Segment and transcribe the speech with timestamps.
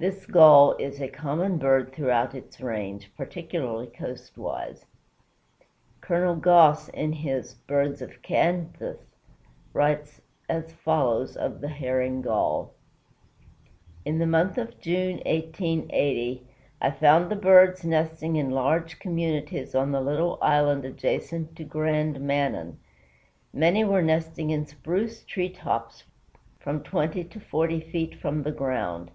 [0.00, 4.86] This Gull is a common bird throughout its range, particularly coast wise.
[6.00, 6.36] Col.
[6.36, 9.00] Goss in his "Birds of Kansas,"
[9.72, 12.74] writes as follows of the Herring Gull:
[14.04, 16.46] "In the month of June, 1880,
[16.80, 22.20] I found the birds nesting in large communities on the little island adjacent to Grand
[22.20, 22.78] Manan;
[23.52, 26.04] many were nesting in spruce tree tops
[26.60, 29.10] from twenty to forty feet from the ground.